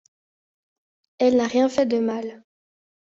[1.19, 2.43] Elle n'a rien fait de mal.